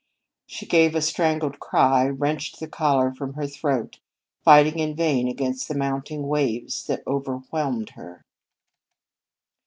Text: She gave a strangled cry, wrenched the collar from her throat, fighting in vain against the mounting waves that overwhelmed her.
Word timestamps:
She 0.47 0.65
gave 0.65 0.95
a 0.95 0.99
strangled 1.03 1.59
cry, 1.59 2.07
wrenched 2.09 2.59
the 2.59 2.67
collar 2.67 3.13
from 3.13 3.33
her 3.35 3.45
throat, 3.45 3.99
fighting 4.43 4.79
in 4.79 4.95
vain 4.95 5.27
against 5.27 5.67
the 5.67 5.77
mounting 5.77 6.27
waves 6.27 6.87
that 6.87 7.03
overwhelmed 7.05 7.91
her. 7.91 8.25